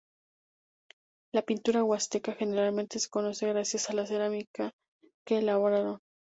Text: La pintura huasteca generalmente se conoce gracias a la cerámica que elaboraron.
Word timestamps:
La 1.31 1.43
pintura 1.43 1.83
huasteca 1.83 2.33
generalmente 2.33 2.97
se 2.97 3.07
conoce 3.07 3.45
gracias 3.45 3.91
a 3.91 3.93
la 3.93 4.07
cerámica 4.07 4.71
que 5.23 5.37
elaboraron. 5.37 5.99